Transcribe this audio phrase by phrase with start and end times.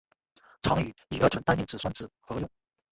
[0.63, 2.49] 常与乙二醇单硬脂酸酯合用。